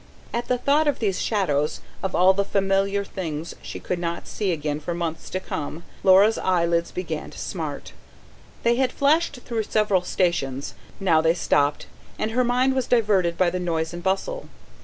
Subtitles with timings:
[0.33, 4.51] At the thought of these shadows, of all the familiar things she would not see
[4.51, 7.93] again for months to come, Laura's eyelids began to smart.
[8.63, 11.85] They had flashed through several stations; now they stopped;
[12.17, 14.49] and her mind was diverted by the noise and bustle.